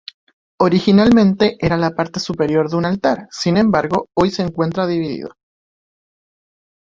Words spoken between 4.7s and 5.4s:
dividido.